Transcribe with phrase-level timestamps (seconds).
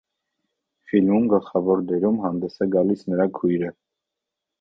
[0.93, 3.71] Ֆիլմում գլխավոր դերում հանդես է գալիս նրա քույրը։